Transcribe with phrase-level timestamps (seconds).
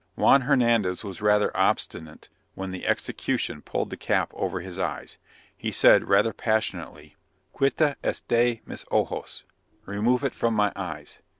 [0.15, 5.19] Juan Hernandez was rather obstinate when the execution pulled the cap over his eyes.
[5.55, 7.17] He said, rather passionately
[7.53, 9.43] "Quita is de mis ojos."
[9.85, 11.19] (Remove it from my eyes.)